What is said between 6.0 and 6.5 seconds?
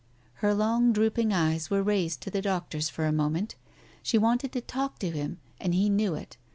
it.